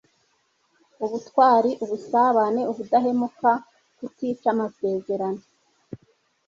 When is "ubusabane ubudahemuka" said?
1.83-3.51